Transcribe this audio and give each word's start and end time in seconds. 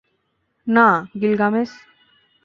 না, 0.67 0.87
গিলগামেশ! 1.21 1.71